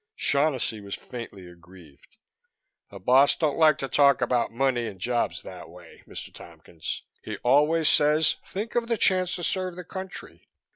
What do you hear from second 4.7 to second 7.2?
and jobs that way, Mr. Tompkins.